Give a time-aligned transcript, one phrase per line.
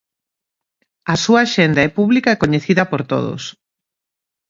[1.13, 3.43] A súa axenda é pública e coñecida por todos.